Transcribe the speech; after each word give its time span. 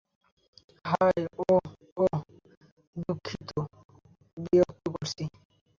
High- 0.85 1.19
ওহ- 1.41 1.65
ওহ, 1.97 2.17
দুঃখিত 3.01 3.49
বিরক্ত 4.37 4.85
করছি। 4.95 5.23